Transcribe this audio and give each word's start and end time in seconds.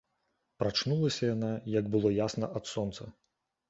Прачнулася 0.63 1.23
яна, 1.35 1.53
як 1.79 1.85
было 1.99 2.15
ясна 2.25 2.53
ад 2.61 2.75
сонца. 2.75 3.03